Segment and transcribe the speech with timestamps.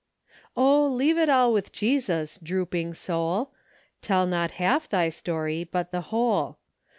[0.57, 3.51] "Oh, leave it all with Jesus, Drooping soul!
[4.01, 6.57] Tell not half thy story, But the whole.